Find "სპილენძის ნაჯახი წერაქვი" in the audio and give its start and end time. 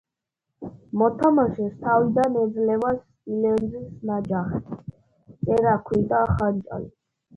2.97-6.05